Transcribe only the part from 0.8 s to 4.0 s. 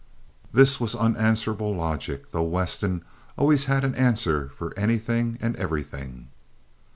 unanswerable logic, though Weston always had an